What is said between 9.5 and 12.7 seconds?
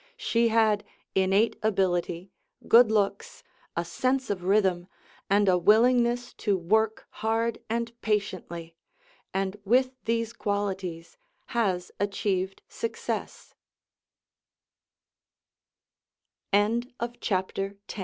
with these qualities has achie